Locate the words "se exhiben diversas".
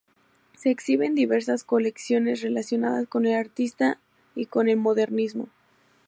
0.57-1.63